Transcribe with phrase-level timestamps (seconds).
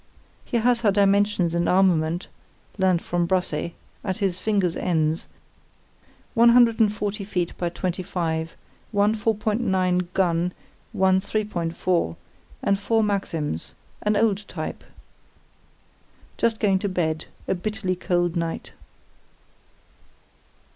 [0.43, 2.27] He has her dimensions and armament
[2.79, 5.27] (learnt from Brassey) at his fingers' ends:
[6.33, 8.57] one hundred and forty feet by twenty five,
[8.91, 10.53] one 4.9 gun,
[10.91, 12.15] one 3.4,
[12.63, 14.83] and four maxims—an old type.
[16.35, 18.71] Just going to bed; a bitterly cold night.